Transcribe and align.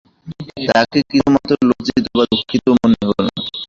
তাঁকে 0.67 0.99
কিছুমাত্র 1.09 1.51
লজ্জিত 1.69 2.05
বা 2.15 2.23
দুঃখিত 2.31 2.65
মনে 2.77 2.99
হল 3.07 3.19
না। 3.27 3.33